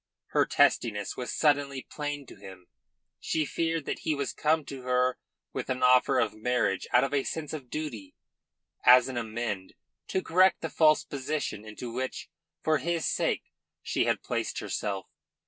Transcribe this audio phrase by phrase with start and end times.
[0.29, 2.65] Her testiness was suddenly plain to him.
[3.19, 5.19] She feared that he was come to her
[5.53, 8.15] with an offer of marriage out of a sense of duty,
[8.83, 9.75] as an amende,
[10.07, 12.31] to correct the false position into which,
[12.63, 13.51] for his sake,
[13.83, 15.05] she had placed herself.